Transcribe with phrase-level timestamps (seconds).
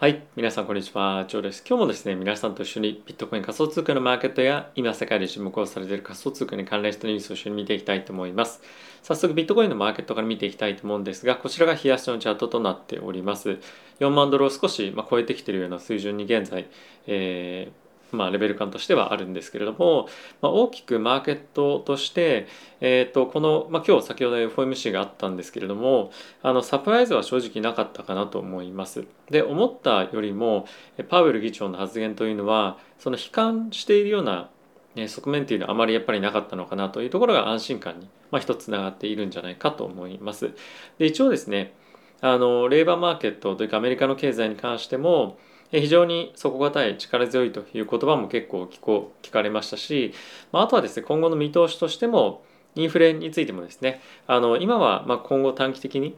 [0.00, 1.64] はい、皆さんこんにちは、ジョーです。
[1.68, 8.62] 今日もですね、皆さんと一緒にビットコイン仮想通貨のマーケットや今世界で注目をされている仮想通貨に関連したニュースを一緒に見ていきたいと思います。
[9.02, 13.58] 早速ビットコインのマーケットから見ていきたいと思うんですが、こちらが冷やしのチャートとなっております。
[13.98, 16.68] 4万ドルを少し、ま、超えてきているような水準に現在、
[17.08, 20.08] えーまあ、レベル感としてはあるんですけれども、
[20.40, 22.46] まあ、大きくマーケットとして、
[22.80, 26.10] えー、とこの、まあ、今日先ほど FOMC があったんですけれども
[26.42, 29.04] あのサプライズは正直なかったかなと思います。
[29.30, 30.66] で思ったよりも
[31.08, 34.50] パウエル議長の発言というのはその悲観しているような
[34.96, 40.50] 側面というのはあまりやっぱりなかったのかなというところが安心感に、まあ、一つつながっているんじゃないかと思います。
[40.98, 41.74] で一応ですね
[42.20, 45.38] あのレーバーマーケットというかアメリカの経済に関しても
[45.70, 50.14] 非常に底堅い力強いという言葉も結構聞こ聞かれましたし、
[50.52, 52.42] まあ、あとはですね今後の見通しとしても
[52.74, 56.16] インフレについてもですねあの今はま今後短期的に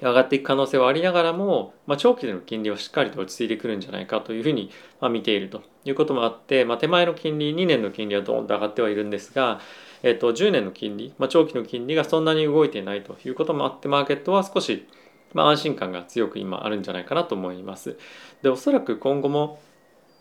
[0.00, 4.70] 上がっていく可能性はありながらも、まあ、長期での金利はしっかりと落ち着いてくるんじゃないかというふうに
[5.00, 9.60] ま見ているということもあって、まあ、手前の金利2年の金利はドーンと上がってはいるんですが、
[10.02, 14.88] えっと、10年の金利、まあ、長期の金利がそんなに動いていないということもあってマーケットは少し
[15.34, 17.96] まあ、安心感が強く今あるんじゃないかなと思います。
[18.42, 19.60] でおそらく今後も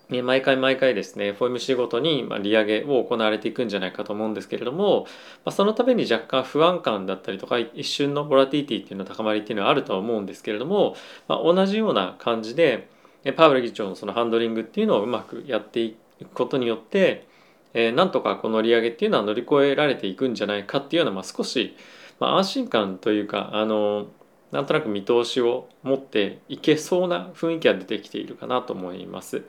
[0.09, 5.07] 毎回毎回ですね FOMC ごとに利上げを行われていくんじゃないかと思うんですけれども、
[5.45, 10.97] ま、そのために若干不安感だったりとか一瞬のボラティティっていうの高まりっていうのはあるとは思うんですけれども、
[11.29, 12.89] ま、同じような感じで
[13.37, 17.25] パウエル議長のそのハンドリングっていうのをうまくやっていくことによって
[17.73, 21.75] え、なんとかこの利上げっていうのは乗り越えられていくんじゃないかっていうような、まあ、少し、
[22.19, 24.07] ま、安心感というかあの
[24.51, 29.43] なんとなく見通しを持っていけそうな雰囲気が出てきているかなと思います。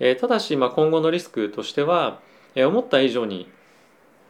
[0.00, 2.20] え、ただし、ま、今後のリスクとしては、
[2.54, 3.48] え、思った以上に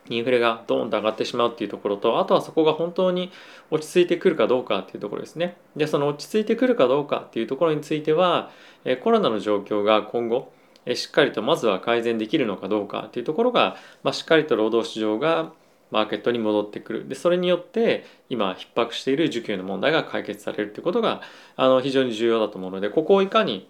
[0.08, 3.32] インフレがドーンと上がってしまうっていうところとあとはそこが本当に
[3.70, 5.56] 落ち着いてくるかどうかっていうところですね。
[5.76, 8.50] でその落ち着いてくるかどうかっていうところについては、
[8.84, 10.52] え、コロナの状況が今後
[10.86, 15.52] えしっかりとまずは改善できるのかどうかっていうところが、まあ、しっかりと労働市場が
[15.94, 21.22] マーケットに戻ってくるでそれによって今逼迫している需給の問題が解決されるということが
[21.54, 23.68] あの非常に重要だと思うのでここをいかに、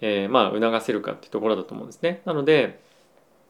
[0.00, 2.22] えー、まあ促せるかっていうところだと思うんですね。
[2.24, 2.78] なので、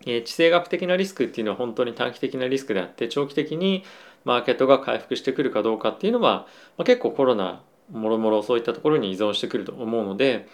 [0.07, 3.85] えー、地政学的なリスクっていうのは本当に短期的なリスクであって長期的に
[4.25, 6.47] マーケットが回復してくるかどうかっていうのは、
[6.79, 7.61] まあ、結構コロナ
[7.93, 10.49] もろもろそういったところに依存してくると思うので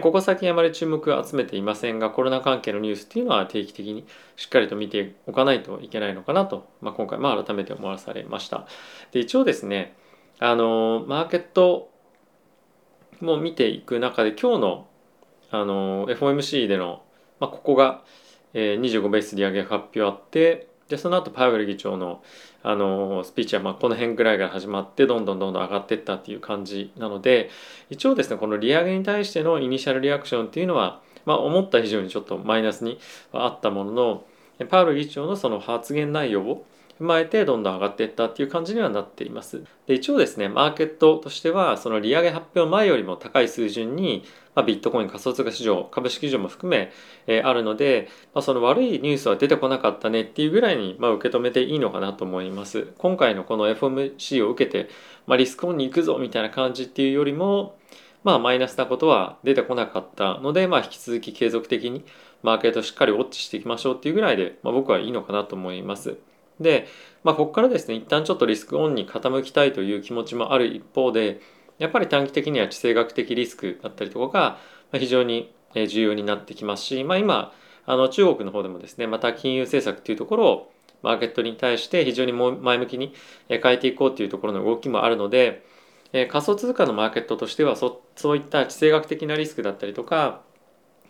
[0.00, 8.66] ここ最近あまり注目を集めていませんがコロナ関係のニュースっていうのは定期的にしっかりと見ておかないといけないのかなと、まあ、今回まあ改めて思わされました。
[9.12, 9.94] で一応ですね
[10.38, 11.90] あのマーケット
[13.20, 14.88] も見ていく中で今日の
[15.50, 17.02] あの FOMC での、
[17.38, 18.02] まあ、ここが、
[18.54, 22.22] えー、25ベース利上げ発表あってでその後パウエル議長の
[22.62, 27.50] あのスピーチはまあこの辺ぐらいから始まってどんどんどんどん上がっていったっていう感じなので
[27.90, 32.98] 一応ですねこの利上げに対してのイニシャルリアクションっていうのは、まあ、思った以上にちょっとマイナスに
[33.32, 34.24] はあったものの
[34.70, 36.64] パウエル議長のその発言内容を
[37.00, 39.62] 踏まえてどんどん上がっていったっていう感じにはなっています。
[39.86, 46.92] で一応ですねマーケットとしてはその利上げ発表前よりも高い水準に、まあ、ビットコイン仮想通貨市場株式市場も含め、
[47.26, 52.88] えー、あるので、まあ、その悪いニュースは出てこなかったねっていうぐらいに、まあ、受け止めていいのかなと思います。
[52.98, 54.88] 今回のこの FOMC を受けて、
[55.26, 57.76] まあ、リスクオンに行くぞみたいな感じっていうよりも
[58.24, 62.04] まあマイナスなことは出てこなかったので、まあ、引き続き継続的に
[62.42, 66.16] マーケットしっかりウォッチしていきましょうっていうぐらいで、まあ、僕はいいのかなと思います。
[66.58, 66.86] で、
[67.22, 71.40] まあ、ここからですね一旦ちょっとリスクオンに傾きたいという気持ちもある一方で
[71.78, 74.58] やっぱり短期的には地政学的リスクだったりとか
[74.92, 77.52] が非常に重要になってきますし、まあ、今
[77.86, 83.12] あの中国の方でもですねまた金融政策というところをマーケットに対して非常に前向きに
[83.48, 85.64] 変えていこうというところの動きもあるので
[86.12, 90.42] 仮想通貨のマーケットとしてはそそういった地政学的なリスクだったりとか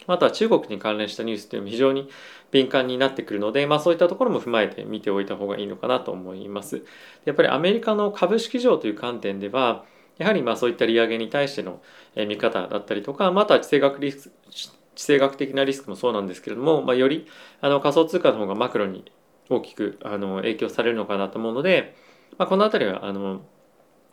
[0.06, 2.08] あとは中国に関連したニュースっていうのも非常に
[2.50, 6.84] 敏感になってくるので、まあ、そういったところも踏まえて見ておいた方がいいのかなと思います。
[7.24, 9.84] やっぱりアメリカの株式市場という観点では
[10.18, 11.82] やはりまあそういった利上げに対しての
[12.16, 14.34] 見方だったりとかまた地政学リスク
[14.94, 17.26] 地政学的なリスクもそうなんですけれども、まあ、より
[17.60, 19.04] あの仮想通貨の方がマクロに
[19.50, 21.94] 大きくあの影響されるのかなと思うので、
[22.38, 23.42] まあ、この辺りはあの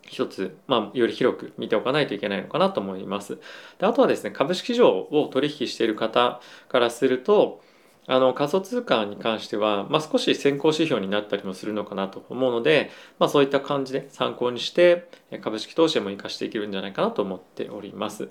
[0.04, 3.38] 一つ、まあ、より広く見ておかないといけないのかなと思います。
[3.78, 7.62] であとはですね株式市場を取引している方からすると
[8.08, 15.08] あの仮想通貨に関しては、まあ、少し先行指標になったりもするのかなと思うので、まあ、そういった感じで参考にして
[15.40, 18.28] 株式投資も活かしていけるんじゃないかなと思っております。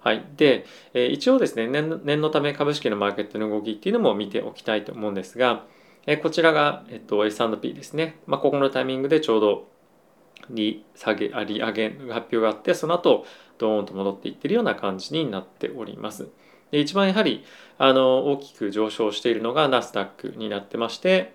[0.00, 5.64] はい、で、え、一応ですね念念のため株式のマーケットの動きっていうのも見ておきたいと思うんですが、
[6.06, 9.68] え、こちらが、えっと、S&P ですね、まあ、ここのタイミングでちょうど
[10.50, 13.26] 利下げあ利上げ発表があってその後
[13.58, 16.28] ドーンと戻っていってるような感じになっております。
[16.70, 17.44] で一番やはり
[17.78, 21.32] あの大きく上昇しているのがナスダックになってまして、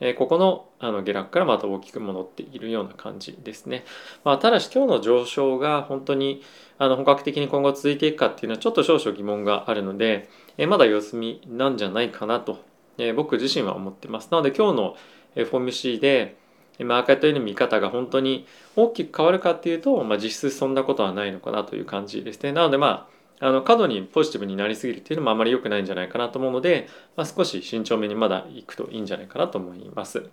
[0.00, 3.84] えここのあの下落からまた大きく戻っているような感じですね。
[4.24, 6.42] まあ、ただし今日の上昇が本当に
[6.78, 10.28] あの本格的に今後続いていくかっていうのはちょっと少々疑問があるので、
[10.58, 12.62] えまだ様子見なんじゃないかなと、
[12.98, 14.28] え僕自身は思ってます。
[14.30, 14.96] なので今日の
[15.34, 16.36] FOMC で
[16.78, 22.52] マーケットへの見方が本当に大きく変わるかっていうと、まあ、実質そんなことはないのかなという感じですね。
[22.52, 30.30] なのでまああの過度にポジティブになりすぎるっていうのもあまり良くないんじゃないかなと思うので、まあ、少し慎重めにまだ行くといいんじゃないかなと思います。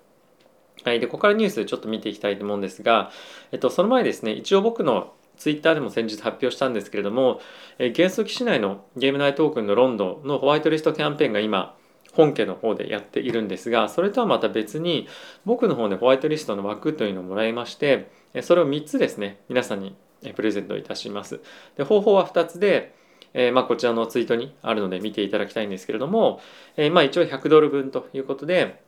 [0.84, 3.12] はい、でここからニュースちょっと見ていきたいと思うんですが、
[3.52, 7.40] えっと、その前ですね一応僕のツイッターでも先日発表したんですけれども、
[7.80, 11.76] え原則市内のゲーム内トークンのロンドンのホワイトリストキャンペーンが今
[12.14, 15.08] 本家の方でやっているんですがそれとはまた別に
[15.46, 18.12] 僕の方でホワイトリストの枠というのをもらいまして
[18.42, 19.96] それを3つですね皆さんに
[20.32, 21.42] プレゼントいたします。
[21.76, 22.96] で方法は2つで、
[23.34, 26.40] えー、まあ、こちらのツイートにあるので見ていただきたいんですけれども、
[26.78, 28.82] えー、まあ、一応100ドル分ということで、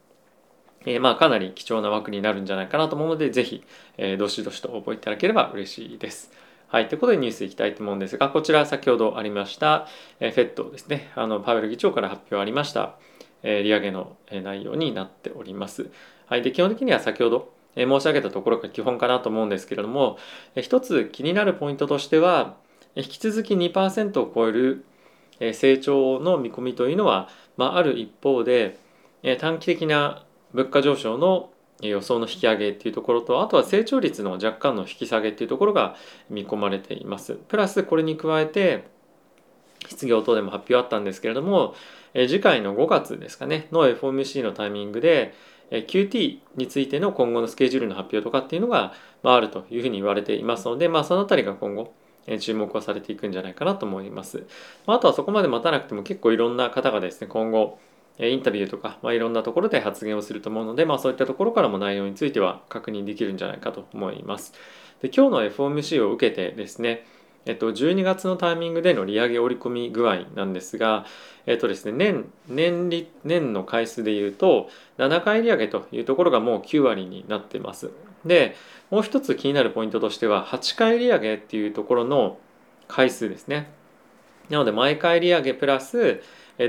[0.85, 3.63] えー、まあかなり貴重な枠になるんじゃないかなと思うので、ぜひ、
[3.97, 6.31] えどしどしと応募いただければ嬉しいです。
[6.67, 6.87] はい。
[6.87, 9.87] ということでニュースいきたいと思うんですが、こちら先ほどありました、
[10.19, 11.11] えー、フェットですね。
[11.15, 12.97] あの、パウエル議長から発表ありました、
[13.41, 15.89] え、利上げの内容になっております。
[16.27, 16.43] はい。
[16.43, 20.17] で、基本的には先ほど、申し上げたところが基本かなと思うんですけれども
[20.55, 22.55] 一つ気になるポイントとしては
[22.95, 24.85] 引き続き2%を超える
[25.53, 28.79] 成長の見込みというのは、まあ、ある一方で
[29.39, 30.23] 短期的な
[30.53, 31.49] 物価上昇の
[31.81, 35.95] 予想の引き上げっていうところとあとは成長率の若干の引き下げっていうところが
[36.29, 37.33] 見込まれています。
[37.33, 38.87] プラスこれに加えて
[39.89, 41.75] 失業等でも発表あったんですけれども
[42.13, 45.33] 次回の5月ですかねの FOMC のタイミングで
[45.71, 51.93] QT についての今後のスケジュールの発表とかっていうのが、まあ、るというふうに言われていますので、まあ、そのあたりが今後
[52.39, 54.45] 注目をされていくんじゃないかなと思います。
[54.87, 57.79] まあとはそこまで待たなくても結構いろんな方がですね今後
[58.17, 64.53] インタビューとか、まあ、いろんなところで発言をすると思うので、まあ、そういったところからも内容については確認できるんじゃないかと思います。
[65.01, 67.05] で今日の FOMC を受けてですね
[67.45, 71.05] えっと、12月のタイミングでの利上げ織り込み具合なんですが、
[71.45, 77.91] えっとですね、年年利年の回数でいうと7回利上げというところがもう9割になってます。
[78.25, 78.55] で
[78.89, 82.39] もう一つ気になるポイントとしては8回利上げっていうところの
[82.87, 83.71] 回数ですね。
[84.49, 86.21] なので毎回利上げプラス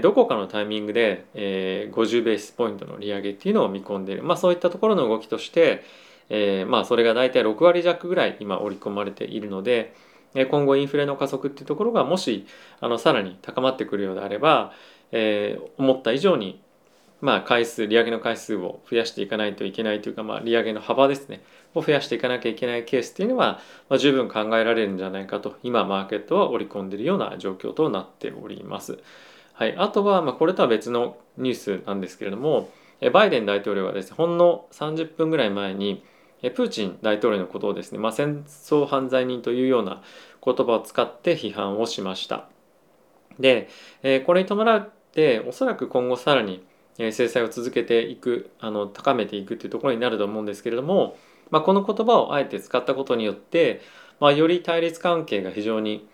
[0.02, 5.84] どこかのタイミングで50ベースポイントの利上げっていうのを見込んでいる、まあ、そういったところの動きとして、
[6.28, 9.94] え、まあそれが大体6割弱ぐらい今織り込まれているので、
[10.44, 12.46] 今後インフレの加速っていうところがもし
[12.80, 14.72] あのさらに高まってくるようであれば、
[15.12, 16.60] えー、思った以上に
[17.20, 21.40] まあ回数利上げの回数を増やしていかないといけないというか、まあ、利上げの幅ですね
[21.74, 28.98] を増やしていかなきゃいけないケースっていうのは、まあ、十分考えられるんじゃないかと今マーケットは織り込んでいるような状況となっております。
[29.54, 32.68] はい、あとは、まあ、これとは別のニュースなんですけれども
[33.12, 36.04] バイデン大統領はですねほんの30分ぐらい前に
[36.40, 40.02] プーチン大統領のことをですね、まあ、戦争犯罪人というような
[40.44, 42.48] 言葉を使って批判をしました。
[43.38, 43.68] で、
[44.26, 46.64] これに伴っておそらく今後さらに
[46.98, 51.16] 制裁を続けていくあの高めていくというところになると思うんですけれども、
[51.50, 53.82] まあ、この言葉をあえて使ったことによって、
[54.20, 56.08] まあ、より対立関係が非常に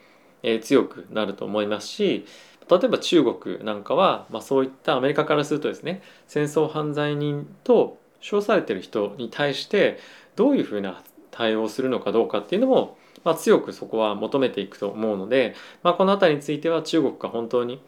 [0.62, 2.26] 強くなると思いますし
[2.68, 9.98] 例えば中国なんかは、まあ、そういったアメリカからするとですね戦争犯罪人と称されてる人に対して
[10.36, 17.82] どういうふうな対応をするのかどうかっていうのも、まあ、強くそこは求めていくと思うので、まあ、この辺りについては中国が本当に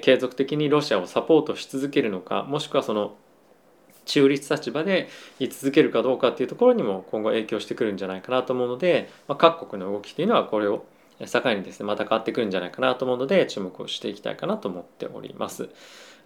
[0.00, 3.14] 継続的にロシアをサポートし続けるのかもしくはその
[4.04, 10.86] 中立立場で居続けるかどうかっていうところにも今後影響してくるんじゃないかなと思うので、まあ、各国の動きっていうのはこれを
[11.20, 15.70] 境にですねまた変わってくるんじゃないかなと思うので注目をしていきたいかなと思っております。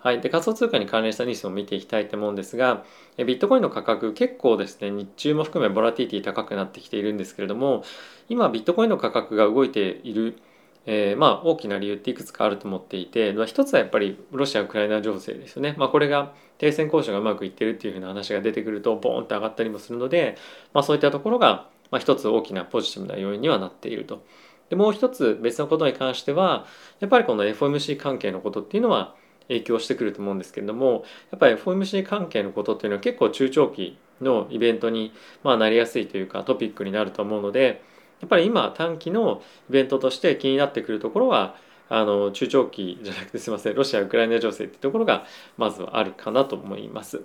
[0.00, 2.84] はい、で仮想通貨に関連したニュースを見ていきたいと思うんですが
[3.18, 7.84] ビットコインの価格結構ですね日中も含めボラティティ高くなってきているんですけれども
[8.30, 10.38] 今ビットコインの価格が動いている
[10.86, 20.36] えー、まあ大きな理由っていくつかあると思っていてまあ一つはやっぱりロシア・ウクライナ情勢ですよね、まあ、これが停戦交渉がうまくいってるっていうふうな話が出てくるとボーンと上がったりもするので、
[20.72, 24.24] まあ、そういったところが、まあ、一つ大きなポジティブな要因にはなっていると。
[24.70, 26.64] でもう一つ別のことに関しては
[27.00, 29.16] やっぱりこの FOMC 関係のことっていうのは
[29.50, 37.82] 影響してくると思うんですけれどもやっぱり FOMC 関係のことっていうのは結構中長期のイベントにまあなりやすいというかトピックになると思うので
[38.20, 41.56] やっぱり今短期のイベントとして気になってくるところは
[41.88, 45.26] あの中長期じゃなくてすいませんロシア・ウクライナ情勢っていうところが
[45.56, 47.22] まずはあるかなと思います。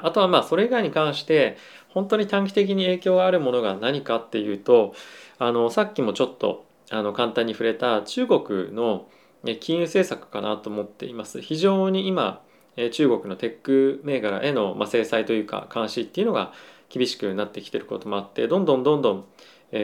[0.00, 1.56] あとはまあそれ以外に関して
[1.88, 4.94] 本当に短期的に影響があるものが何かっていうと
[5.38, 9.08] あのさっきもちょっとあの簡単に触れた中国の
[9.60, 11.40] 金融政策かなと思っています。
[11.40, 12.42] 非常に今
[12.92, 16.52] 中国のテック銘柄への制裁というか監視っていうのが
[16.88, 19.24] 厳しくなってきてることもあってどんどんどんどん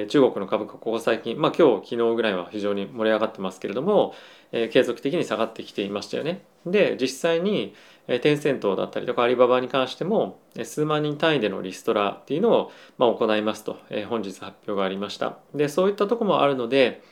[0.09, 4.15] 中国の株価ここ最近まあ今日昨日ぐらいは非常に盛り上がってますけれども
[4.53, 6.43] 継続的に下がってきていましたよね。
[6.67, 7.75] で実際に
[8.07, 15.39] テンセントだったりとかアリババに関しても数万人単位でのリストラっていうのをま行いますと本日発表がありました。
[15.55, 17.03] でそういったとこもあるので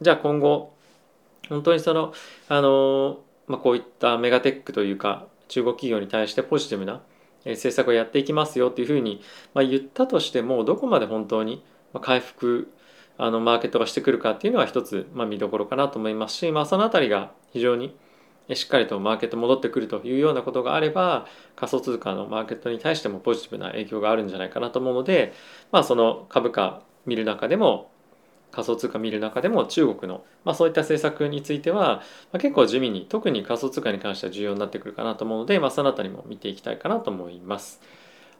[0.00, 0.74] じゃあ今後
[1.48, 2.12] 本当にその
[2.48, 7.02] あのまあ、こういったメガテックというか中国企業に対してポジティブな
[7.44, 9.20] 政策をやっていきますよっていうふうに、
[9.52, 11.62] まあ、言ったとしてもどこまで本当に
[12.00, 12.72] 回復
[13.18, 17.94] あのマーケットがしてくるかっていうのは一つ、まあ、見どころかなと思いますし、まあ、その辺りが非常に
[18.52, 25.32] しっかりとマーケット戻ってくるというようなことがあれば仮想通貨のマーケットに対してもポジティブな影響があるんじゃないかなと思うので、
[25.70, 27.90] まあ、その株価見る中でも
[28.54, 37.80] 仮想通貨見る中でも中国の、まあ、そういった政策については、まあ、結構地味に特に仮想通貨に関しては重要になってくるかなと思うので、まあ、その辺りも見ていきたいかなと思います。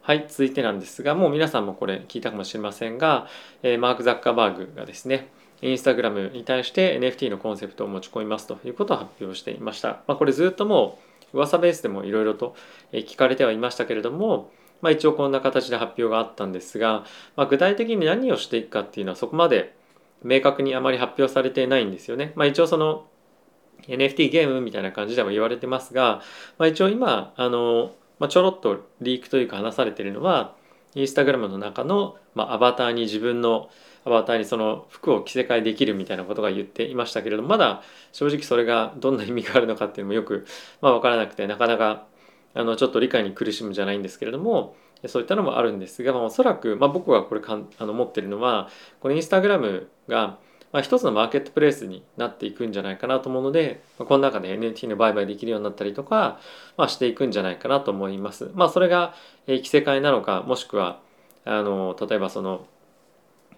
[0.03, 3.27] はい、続いてなんですが、もう皆さんもこれ聞いたかもしれませんが、
[3.63, 5.31] えー、マーク・ザッカーバーグがですね、
[5.63, 10.03] インスタグラムに対して NFT のコンセプトを持ち込みますということを発表していました。
[10.07, 10.99] まあ、これずっとも
[11.33, 12.55] う噂ベースでもいろいろと
[12.93, 14.51] 聞かれてはいましたけれども、
[14.83, 17.05] まあ、一応こんな形で発表があったんですが、
[17.37, 19.75] まあ、具体的に何をしていくかっていうのはそこまで
[20.25, 22.33] 明確にあまり発表されてないんですよね。
[22.35, 23.07] まあ、一応その
[23.87, 26.23] NFT ゲームみたいな感じでも言われてますが、
[26.59, 30.55] まあ、一応今あの、まあ、ちょろっとリークというか話されてるのは
[30.95, 33.69] インスタグラムの中の、まあ、アバターに自分の
[34.05, 40.47] アバターにその服を着せ替えできるみたいなことが言っていましたけれどまだ正直それがどんな意味があるのかっていうのもよく、
[40.81, 42.07] まあ、分からなくてなかなか
[42.55, 44.77] あのちょっと理解に苦しむじゃないんですけれども
[45.09, 48.69] そういったのもあるんですが、まあ、おそらく、まあ、僕がこれかんあの持ってるのは
[49.01, 50.39] このインスタグラムが、
[50.73, 56.41] まあ、一つのマーケットプレイスになっていくんじゃないかなと思うので、まあ、この中で NFT の売買できるようになったりとか、
[56.77, 58.51] まあ、していくんじゃないかなと思います。
[58.55, 59.15] まあ、それが、
[59.47, 61.01] えー、着せ替えなのかもしくは
[61.45, 62.67] あの例えばその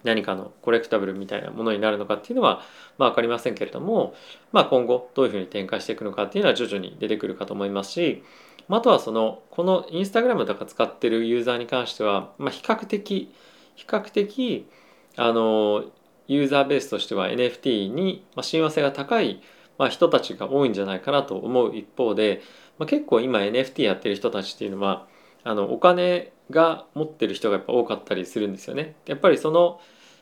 [0.03, 2.61] 何かのコレクタブルみたいなものになるのかっていうのは、
[2.97, 4.13] まあ、分かりませんけれども、
[4.51, 8.23] まあ、今後どういうふうに展開していくのかっていうのは徐々に出てくるかと思いますし
[8.69, 13.33] あとはそのこのインスタグラムとか使ってるユーザーに関しては、まあ、比較的
[13.75, 14.67] 比較的
[15.15, 15.85] あの
[16.27, 19.41] ユーザーベースとしては NFT に親和性が高い、
[19.89, 22.41] 人たちが多いんじゃないかなと思う一方で、
[22.79, 25.07] まあ、結構今 NFT やってる人たちっていうのは
[25.43, 28.95] あのお金が持ってる人がやっぱ多かったりするんですよね。
[29.05, 29.79] やっぱりその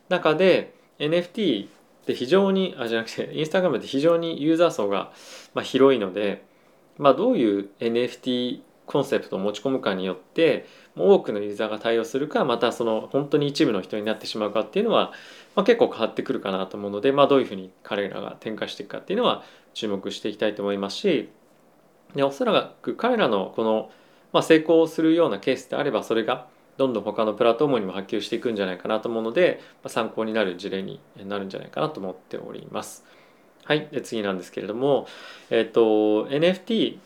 [0.10, 1.68] 中で NFT っ
[2.06, 5.12] て非常にあじゃなくてインスタグラムって非常にユーザー層が
[5.54, 6.44] まあ広いので
[6.98, 15.12] まあ、どういう NFT コンセプトを持ち込むかによって多くのユーザーが対応するかまたその本当に一部の人になってしまうかっていうのは、
[15.56, 21.30] まあ、結構変わってくるかなと思うので、まあ、どういうふうに彼らが展開していくかっていうのは注目していきたいと思いますし
[22.16, 23.90] でおそらく彼らのこの、
[24.36, 33.06] まあ、成功するようなケースであればそれがどんどん他のプラットフォームにも波及していくんじゃないかなと思うので、ま、参考になる事例になるんじゃないかなと思っております。
[33.64, 35.08] はい、で次なんですけれども、
[35.50, 36.98] えっ、と NFT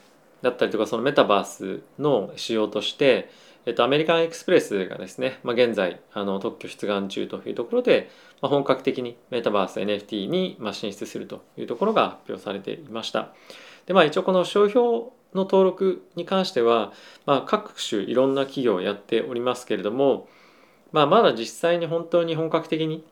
[0.41, 3.29] だったりとかそのメタバースの仕様として、
[3.67, 8.09] えっと、アメリカンエクスプレスがですね、まあ、現在あの特許出願中というところで、
[8.41, 13.33] まあ、本格的にメタバース NFT にま進出するというところが発表されていました。
[13.85, 16.91] でまあ一応この商標の登録に関しては、
[17.25, 20.27] まあ、各種いろんな企業をやっておりますけれども、
[20.91, 23.03] まあ、まだ実際に本当に本格的に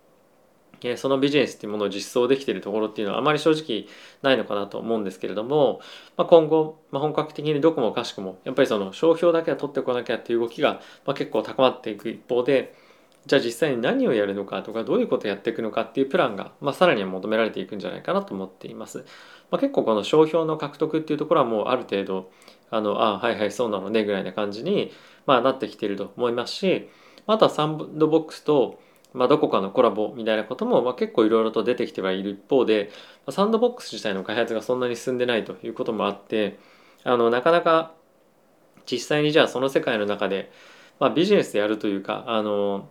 [0.96, 3.88] そのビジネスっていうものを実装できているところっていうのはあまり正直
[4.22, 5.80] ないのかなと思うんですけれども、
[6.18, 12.76] まあ、今後、まあ、本格的にどこもかしくもやっぱりその商標だけは取ってこなきゃっていう動きが、まあ、結構高まっていく一方で
[13.28, 19.06] じゃあ実際に何をやるのかとかどういうことをやっていくのかっていうプランが、まあ、さらには求められていくんじゃないかなと思っています。
[19.52, 22.32] まあ、結構この商標の獲得っていうところはもうある程度
[22.70, 24.92] あのあはいはいそうなのねぐらいな感じに、
[25.26, 26.90] まあ、なってきていると思いますし
[27.28, 28.80] あとはサンドボックスと
[29.14, 32.92] まあ、どこかのコラボみたいなことも、まあ、結構いろいろと出てきてはいる一方で、
[33.26, 36.60] ま、サンドボックス自体の開発がそんなに進んでないということもあって
[37.04, 37.94] あのなかなか
[38.86, 40.52] 実際にじゃあその世界の中で、
[41.00, 42.90] まあ、ビジネスでやるというかあの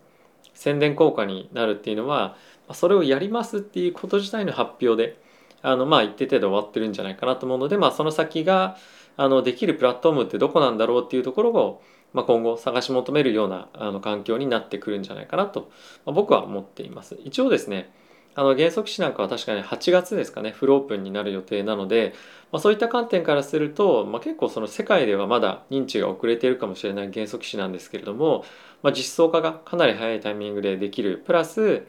[0.57, 2.37] 宣伝効果になるっていうのは
[2.73, 5.21] それをやりますっていうこと自体の発表で
[5.63, 8.77] あのまあ一定程度終わってるんじゃないかなと思うので、まあ、その先が
[9.17, 11.83] あのできるプラットフォームってどこなんだろうっていうところを
[12.13, 15.71] まあ、今後探し求めるようなあの環境になってくるんじゃないかなと、
[16.07, 17.19] まあ、僕は思っています。
[17.25, 17.93] 一応ですね
[18.35, 22.15] あの原則紙なんかは確かに8月ですかねフルオープンになる予定なので、
[22.53, 28.45] まあ、そういった観点からすると、まあ、結構その世界ではまだ認知が遅れているかもしれない原則紙なんですけれども、
[28.87, 31.89] まあ、実装化がかなり早いタイミングでできるプラス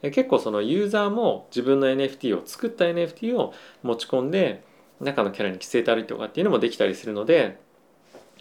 [0.00, 4.62] 結構そのユーザーも自分の NFT を作った NFT を持ち込んで
[5.00, 7.58] 中のキャラに着せたりとかっていうのもできたりするので、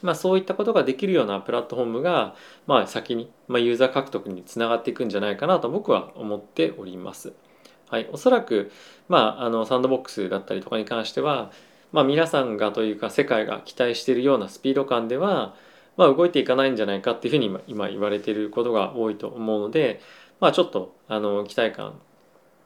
[0.04, 2.36] まあ、そういったことができるようなプラットフォームが、
[2.68, 7.34] まあ、先に、まあ、ユーザー獲得につながっていくんじゃないかなと僕は思っております。
[7.90, 8.72] はい、おそらく、
[9.08, 11.52] まあ、あのサンドボックスだったりとかに関しては、
[11.92, 15.56] まあ、皆さんがというか世界が期待しているようなスピード感では、
[15.98, 20.02] まあ、動いていかないんじゃないかっていうふうに今今言われていることが多いと思うので、
[20.40, 22.00] まあ、ちょっとあの期待感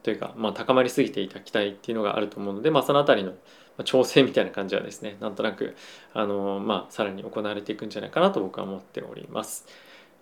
[0.02, 3.34] というか、まあ、高まりすぎていた期待っていうのがあると思うので、まあ、その辺りの
[3.84, 5.76] 調整みたいな感じはですねなんとなく
[6.12, 9.66] あの、まあ、さらに行われていくんじゃないかなと僕は思っております。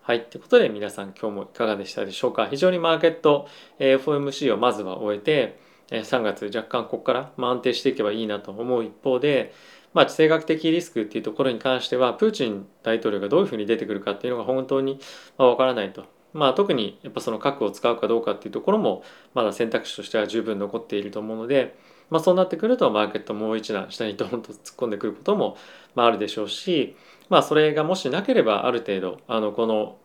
[0.09, 0.25] はい。
[0.25, 2.47] ということで皆さん今日もいかがでしたでしょうか？
[2.47, 3.47] 非常にマーケット、
[3.79, 5.59] え FOMC をまずは終えて、
[5.91, 9.53] え3月若干ここから、ま安定していけばいいなと思う一方で、
[9.95, 15.01] まあ、地政学的リスクっていうところに関してはプーチン大統領がどういうふうに出てくるかっていうのが本当に
[15.37, 16.05] わからないと。
[16.35, 19.03] まあ、特にやっぱその核を使うかどうかっていうところも
[19.35, 21.77] まだ選択肢としては十分残っていると思うので、
[22.11, 25.57] まあ、そうなってくるとマーケットもう一段下にドンと突っ込んでくることも
[25.95, 26.97] まああるでしょうし、
[27.29, 29.97] まあ、それがもしなければある程度あのこの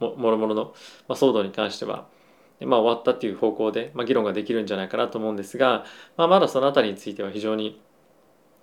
[0.00, 0.74] もろもろの、
[1.08, 2.06] まあ、騒動に関しては、
[2.60, 5.84] まあ、終わったっていう方向で、まあ、議論ができるんじゃないかなと思うんですが、
[6.16, 7.80] まあ、まだその辺りについては非常に、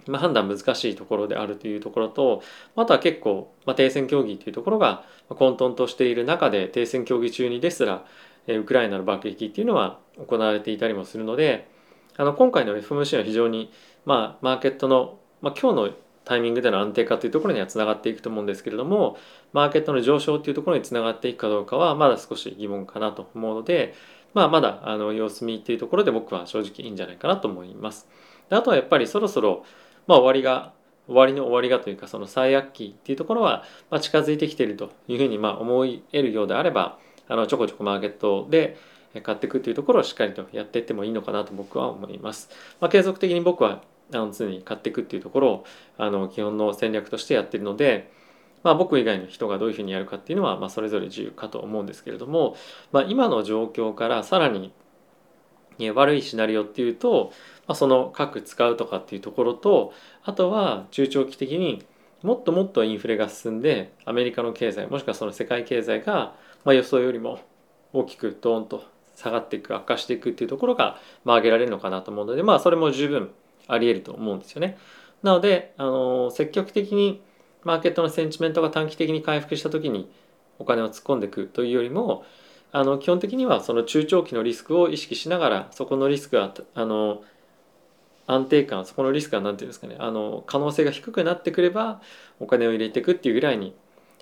[0.07, 2.41] まあ、判断難しいところであるというところと
[2.75, 8.05] あとは結構、まあ、停戦協議というところが混沌としている中で停戦協議中にですら
[8.47, 11.67] ウクライナの爆撃っていうのは行われていたりもするので
[12.17, 13.71] あの今回の FMC は非常に、
[14.05, 15.89] まあ、マーケットの、まあ、今日の
[16.25, 19.17] タイミングでの安定化というところにはつながっていくと思うんですけれども
[19.51, 23.93] マーケットの上昇というところにつながっていくかどうかはまだ少し疑問かなと思うので、
[24.33, 28.07] まあ、まだあの様子見というところで僕は正直いいんじゃないかなと思います。
[28.49, 29.65] であとはやっぱりそろそろ、
[30.07, 30.73] まあ、終わりが
[31.07, 38.77] 終わりの終わりがというかその最悪期っていうところは、ま近づいてきているというふうにまあ思い得るようであればあのちょこちょこマーケットで
[39.21, 42.49] 買っていくというところをしっかりとやっていってもいいのかなと僕は思います。
[42.79, 43.81] まあ、継続的に僕は
[44.11, 45.65] あの常に買っていくっていうところを
[45.97, 48.11] あの基本の戦略としてやってるので、
[48.63, 52.55] まあ、僕以外の人がどういうふうにやるかっていうのは、まあ、それぞれ自由かと思うんですけれども、
[52.91, 54.73] まあ、今の状況からさらに
[55.93, 57.31] 悪いシナリオっていうと、
[57.67, 61.83] まあ、その核使うとかっていうところとあとは中長期的に
[62.21, 67.39] もっともっとインフレが進んでアメリカの経済もしくはその世界経済が、まあ、予想よりも
[67.91, 68.83] 大きくドーンと
[69.15, 73.31] 下がっていく悪化していくっていうところが、まあ、上げられるのかなと思うのでまあそれも十分
[73.67, 74.77] ありえると思うんですよね。
[75.21, 77.21] なので、あの積極的に
[77.63, 80.11] マーケットのセンチメントが短期的に回復した時に
[80.59, 82.25] お金を突っ込んでいくというよりも
[82.73, 87.21] あの基本的にはその中長期のリスクを意識しながらそこのリスクがあの
[88.25, 92.01] 安定感そこのリスクが何て言うんですかねあの可能性が低くなってくれば
[92.39, 93.75] お金を入れていくっていうぐらいに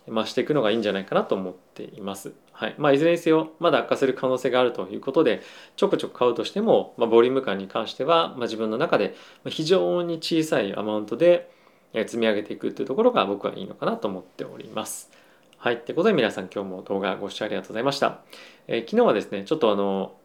[0.08, 2.34] 増していくのがいいんじゃないかなと思っています。
[2.52, 5.42] はいまあ、いずれにせよまだ悪化する可能性があるということで
[5.78, 9.16] ちょくちょく買うとしても、まあ、ボリューム感に関しては、まあ、自分の中で
[9.48, 11.50] 非常に小さいアマウントで
[11.94, 15.21] 積み上げていくというところが僕はいいのかなと思っております。
[15.64, 15.76] はい。
[15.76, 18.22] ってことで皆さん今日も動画ご視聴ありがとうございました。
[18.68, 20.18] えー、昨日はですね、ちょっとあの、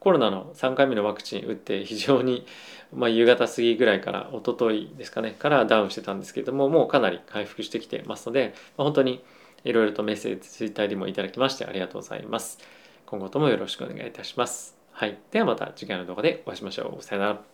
[0.00, 2.44] コロナの3回目のワクチン打って非常に、
[2.92, 9.24] まあ、夕方過ぎぐらいから一昨日ですかねからダウンしてたんですけれどももうかなり回復してきてますので、まあ、本当に
[9.64, 12.58] いろいろとメッセージツイッターでもいただきましてありがとうございます
[13.06, 17.51] 今後ともよろしくお願いいたしますはいではまた次回の動画でお会いしましょうさよなら